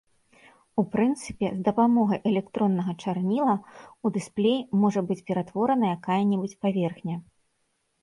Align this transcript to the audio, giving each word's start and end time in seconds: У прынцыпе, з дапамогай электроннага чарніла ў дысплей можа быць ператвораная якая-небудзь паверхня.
У 0.81 0.85
прынцыпе, 0.95 1.47
з 1.57 1.65
дапамогай 1.67 2.19
электроннага 2.31 2.91
чарніла 3.03 3.55
ў 3.59 4.07
дысплей 4.19 4.59
можа 4.87 5.01
быць 5.13 5.21
ператвораная 5.31 5.97
якая-небудзь 6.01 6.61
паверхня. 6.67 7.15